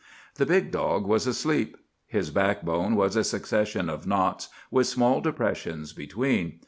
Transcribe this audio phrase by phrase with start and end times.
[0.37, 1.77] The big dog was asleep.
[2.07, 6.57] His back bone was a succession of knots, with small depressions between.